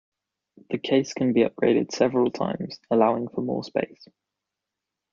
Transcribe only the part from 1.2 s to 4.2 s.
be upgraded several times, allowing for more space.